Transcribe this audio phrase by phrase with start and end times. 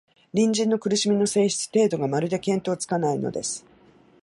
[0.33, 3.63] 隣人の苦しみの性質、程度が、まるで見当つかないのです